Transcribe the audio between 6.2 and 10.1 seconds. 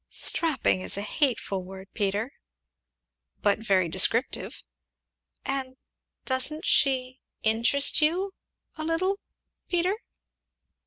doesn't she interest you a little, Peter?".